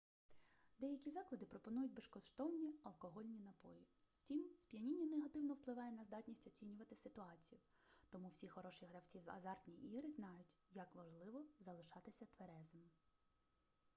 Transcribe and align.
деякі 0.79 1.11
заклади 1.11 1.45
пропонують 1.45 1.93
безкоштовні 1.93 2.75
алкогольні 2.83 3.39
напої 3.39 3.87
втім 4.19 4.45
сп'яніння 4.59 5.05
негативно 5.17 5.53
впливає 5.53 5.91
на 5.91 6.03
здатність 6.03 6.47
оцінювати 6.47 6.95
ситуацію 6.95 7.59
тому 8.09 8.29
всі 8.29 8.47
хороші 8.47 8.85
гравці 8.85 9.19
в 9.25 9.29
азартні 9.31 9.73
ігри 9.75 10.09
знають 10.11 10.57
як 10.71 10.95
важливо 10.95 11.45
залишатися 11.59 12.25
тверезим 12.25 12.81